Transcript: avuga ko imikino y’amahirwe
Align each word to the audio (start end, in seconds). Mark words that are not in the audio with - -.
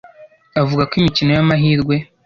avuga 0.61 0.83
ko 0.89 0.93
imikino 1.01 1.29
y’amahirwe 1.33 1.95